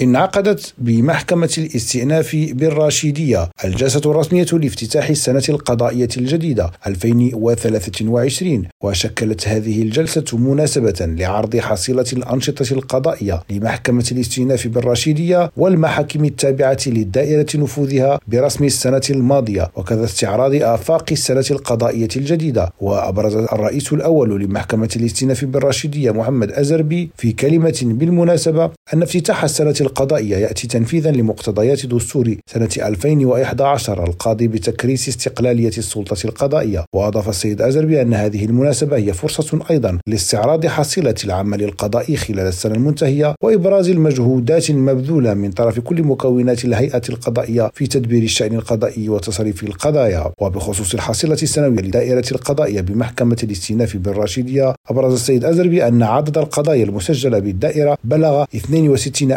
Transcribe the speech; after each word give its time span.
انعقدت 0.00 0.74
بمحكمة 0.78 1.54
الاستئناف 1.58 2.36
بالراشيدية 2.52 3.50
الجلسة 3.64 4.00
الرسمية 4.06 4.46
لافتتاح 4.52 5.08
السنة 5.08 5.42
القضائية 5.48 6.08
الجديدة 6.16 6.70
2023 6.86 8.64
وشكلت 8.82 9.48
هذه 9.48 9.82
الجلسة 9.82 10.24
مناسبة 10.38 10.94
لعرض 11.00 11.56
حصيلة 11.56 12.04
الأنشطة 12.12 12.72
القضائية 12.72 13.42
لمحكمة 13.50 14.04
الاستئناف 14.12 14.66
بالراشيدية 14.66 15.50
والمحاكم 15.56 16.24
التابعة 16.24 16.78
للدائرة 16.86 17.46
نفوذها 17.54 18.18
برسم 18.28 18.64
السنة 18.64 19.02
الماضية 19.10 19.70
وكذا 19.76 20.04
استعراض 20.04 20.54
آفاق 20.54 21.04
السنة 21.12 21.44
القضائية 21.50 22.08
الجديدة. 22.16 22.72
وأبرز 22.80 23.36
الرئيس 23.36 23.92
الأول 23.92 24.40
لمحكمة 24.42 24.88
الاستئناف 24.96 25.44
بالراشيدية 25.44 26.10
محمد 26.10 26.52
أزربي 26.52 27.10
في 27.16 27.32
كلمة 27.32 27.78
بالمناسبة 27.82 28.70
أن 28.92 29.02
افتتاح 29.02 29.44
السنة 29.44 29.74
القضائية 29.80 30.36
يأتي 30.36 30.66
تنفيذا 30.66 31.10
لمقتضيات 31.10 31.86
دستور 31.86 32.36
سنة 32.46 32.68
2011 32.78 34.04
القاضي 34.04 34.48
بتكريس 34.48 35.08
استقلالية 35.08 35.68
السلطة 35.68 36.16
القضائية. 36.24 36.84
وأضاف 36.94 37.28
السيد 37.28 37.62
أزر 37.62 37.86
بأن 37.86 38.14
هذه 38.14 38.44
المناسبة 38.44 38.96
هي 38.96 39.12
فرصة 39.12 39.58
أيضا 39.70 39.98
لاستعراض 40.06 40.66
حصيلة 40.66 41.14
العمل 41.24 41.62
القضائي 41.62 42.16
خلال 42.16 42.46
السنة 42.46 42.74
المنتهية 42.74 43.34
وإبراز 43.42 43.88
المجهودات 43.88 44.70
المبذولة 44.70 45.34
من 45.34 45.50
طرف 45.50 45.80
كل 45.80 46.02
مكونات 46.02 46.64
الهيئة 46.64 47.02
القضائية 47.08 47.70
في 47.74 47.86
تدبير 47.86 48.22
الشأن 48.22 48.54
القضائي 48.54 49.08
وتصريف 49.08 49.62
القضايا. 49.62 50.32
وبخصوص 50.40 50.94
الحصيلة 50.94 51.38
السنوية 51.42 51.80
لدائرة 51.80 52.24
القضائية 52.32 52.80
بمحكمة 52.80 53.36
الاستئناف 53.42 53.96
بالراشدية 53.96 54.74
أبرز 54.90 55.12
السيد 55.12 55.44
أزربي 55.44 55.88
أن 55.88 56.02
عدد 56.02 56.38
القضايا 56.38 56.84
المسجلة 56.84 57.38
بالدائرة 57.38 57.98
بلغ 58.04 58.44
62 58.74 59.32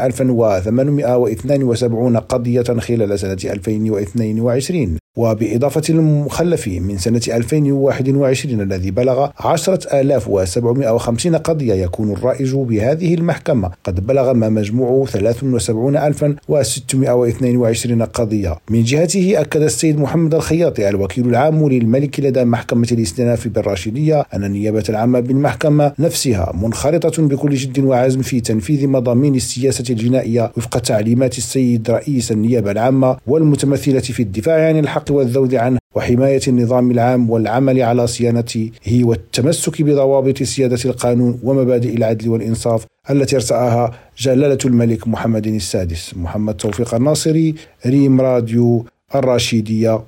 872 1.35 2.17
قضية 2.17 2.63
خلال 2.63 3.19
سنة 3.19 3.37
2022 3.51 4.97
وبإضافة 5.17 5.81
المخلف 5.89 6.67
من 6.67 6.97
سنة 6.97 7.21
2021 7.27 8.61
الذي 8.61 8.91
بلغ 8.91 9.29
10750 9.39 11.35
قضية 11.35 11.73
يكون 11.73 12.11
الرائج 12.11 12.55
بهذه 12.55 13.13
المحكمة. 13.13 13.71
قد 13.83 14.07
بلغ 14.07 14.33
ما 14.33 14.49
مجموعه 14.49 15.05
73622 15.05 18.03
قضية. 18.03 18.55
من 18.69 18.83
جهته 18.83 19.41
أكد 19.41 19.61
السيد 19.61 19.99
محمد 19.99 20.35
الخياطي 20.35 20.89
الوكيل 20.89 21.29
العام 21.29 21.69
للملك 21.69 22.19
لدى 22.19 22.43
محكمة 22.43 22.88
الاستئناف 22.91 23.47
بالراشدية 23.47 24.25
أن 24.33 24.43
النيابة 24.43 24.83
العامة 24.89 25.19
بالمحكمة 25.19 25.93
نفسها 25.99 26.53
منخرطة 26.61 27.27
بكل 27.27 27.55
جد 27.55 27.79
وعزم 27.79 28.21
في 28.21 28.41
تنفيذ 28.41 28.88
مضامين 28.88 29.35
السياسة 29.35 29.83
الجنائية 29.89 30.51
وفق 30.57 30.79
تعليمات 30.79 31.38
السيد 31.38 31.91
رئيس 31.91 32.31
النيابة 32.31 32.71
العامة 32.71 33.17
والمتمثلة 33.27 33.99
في 33.99 34.23
الدفاع 34.23 34.67
عن 34.67 34.79
الحق. 34.79 35.06
والذود 35.11 35.55
عنه 35.55 35.77
وحماية 35.95 36.41
النظام 36.47 36.91
العام 36.91 37.30
والعمل 37.30 37.81
على 37.81 38.08
صيانته 38.08 38.72
والتمسك 39.02 39.81
بضوابط 39.81 40.44
سيادة 40.44 40.80
القانون 40.86 41.39
ومبادئ 41.44 41.95
العدل 41.95 42.30
والإنصاف 42.30 42.86
التي 43.09 43.35
ارتأها 43.35 43.91
جلالة 44.17 44.58
الملك 44.66 45.08
محمد 45.08 45.47
السادس. 45.47 46.13
محمد 46.17 46.53
توفيق 46.53 46.95
الناصري 46.95 47.55
ريم 47.85 48.22
راديو 48.22 48.85
الراشيدية 49.16 50.02